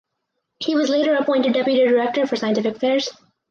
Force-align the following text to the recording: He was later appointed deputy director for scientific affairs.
He 0.57 0.73
was 0.73 0.89
later 0.89 1.13
appointed 1.13 1.53
deputy 1.53 1.87
director 1.87 2.25
for 2.25 2.35
scientific 2.35 2.75
affairs. 2.77 3.07